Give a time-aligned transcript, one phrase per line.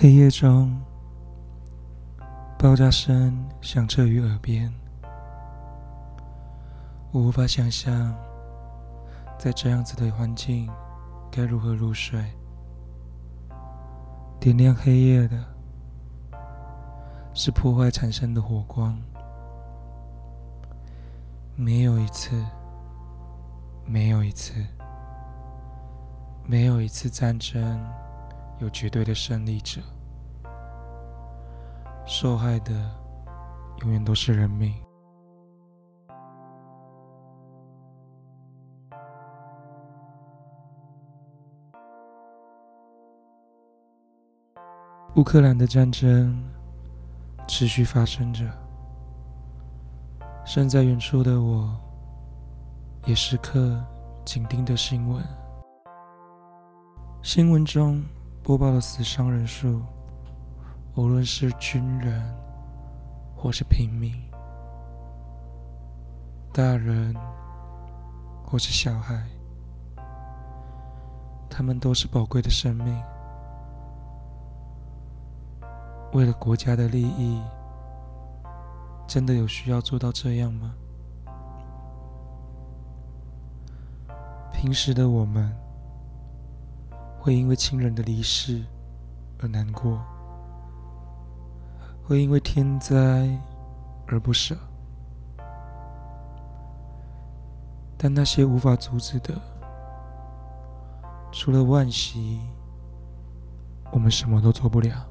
[0.00, 0.80] 黑夜中，
[2.56, 4.72] 爆炸声响彻于耳边。
[7.10, 8.14] 我无法想象，
[9.36, 10.70] 在这样子的环境
[11.32, 12.24] 该如何入睡。
[14.38, 15.36] 点亮黑夜的，
[17.34, 18.96] 是破坏产生的火光。
[21.56, 22.40] 没有一次，
[23.84, 24.64] 没有一次，
[26.46, 27.84] 没有一次战争
[28.60, 29.80] 有绝对的胜利者。
[32.06, 32.72] 受害的
[33.82, 34.74] 永远都是人民。
[45.16, 46.42] 乌克兰的战争
[47.48, 48.44] 持续发生着，
[50.44, 51.76] 身在远处的我，
[53.04, 53.84] 也时刻
[54.24, 55.22] 紧盯着新闻。
[57.20, 58.04] 新闻中
[58.48, 59.82] 播报的死伤人数，
[60.94, 62.34] 无论是军人
[63.36, 64.10] 或是平民，
[66.50, 67.14] 大人
[68.42, 69.22] 或是小孩，
[71.50, 72.98] 他们都是宝贵的生命。
[76.14, 77.42] 为了国家的利益，
[79.06, 80.74] 真的有需要做到这样吗？
[84.54, 85.54] 平时的我们，
[87.20, 88.64] 会因为亲人的离世
[89.40, 90.00] 而难过，
[92.02, 93.28] 会因为天灾
[94.06, 94.56] 而不舍，
[97.96, 99.34] 但那些无法阻止的，
[101.30, 102.40] 除了惋惜，
[103.92, 105.04] 我们什么都做不了。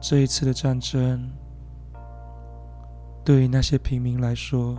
[0.00, 1.30] 这一次的战争，
[3.24, 4.76] 对于那些平民来说，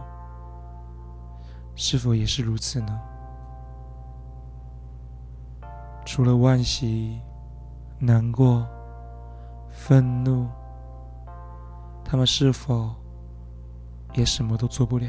[1.75, 3.01] 是否也是如此呢？
[6.15, 7.19] 除了惋惜、
[7.97, 8.63] 难过、
[9.71, 10.47] 愤怒，
[12.05, 12.93] 他们是否
[14.13, 15.07] 也什么都做不了？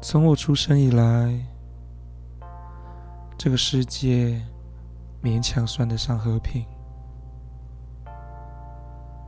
[0.00, 1.36] 从我出生以来，
[3.36, 4.40] 这个世界。
[5.20, 6.64] 勉强算得上和平，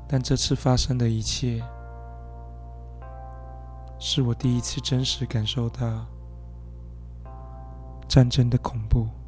[0.06, 1.60] 但这次发生的一切，
[3.98, 6.06] 是我第一次真实感受到
[8.10, 9.19] 战争的恐怖。